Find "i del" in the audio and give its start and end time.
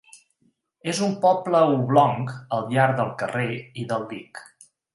3.83-4.09